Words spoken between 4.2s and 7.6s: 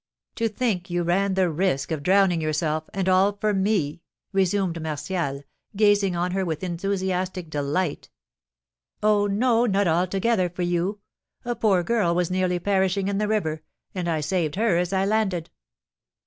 resumed Martial, gazing on her with enthusiastic